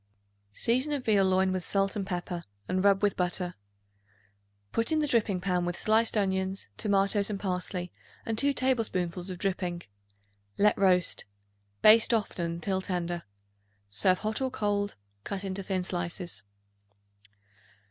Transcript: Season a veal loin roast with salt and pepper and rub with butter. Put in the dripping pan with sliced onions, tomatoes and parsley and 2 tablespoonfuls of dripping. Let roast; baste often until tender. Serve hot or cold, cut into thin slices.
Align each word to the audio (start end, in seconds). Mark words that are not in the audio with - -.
Season 0.51 0.91
a 0.93 0.99
veal 0.99 1.23
loin 1.23 1.49
roast 1.49 1.53
with 1.53 1.67
salt 1.67 1.95
and 1.95 2.07
pepper 2.07 2.43
and 2.67 2.83
rub 2.83 3.03
with 3.03 3.15
butter. 3.15 3.53
Put 4.71 4.91
in 4.91 4.97
the 4.97 5.05
dripping 5.05 5.39
pan 5.39 5.63
with 5.63 5.77
sliced 5.77 6.17
onions, 6.17 6.69
tomatoes 6.75 7.29
and 7.29 7.39
parsley 7.39 7.91
and 8.25 8.35
2 8.35 8.51
tablespoonfuls 8.53 9.29
of 9.29 9.37
dripping. 9.37 9.83
Let 10.57 10.75
roast; 10.75 11.25
baste 11.83 12.15
often 12.15 12.53
until 12.53 12.81
tender. 12.81 13.25
Serve 13.89 14.17
hot 14.17 14.41
or 14.41 14.49
cold, 14.49 14.95
cut 15.23 15.43
into 15.43 15.61
thin 15.61 15.83
slices. 15.83 16.41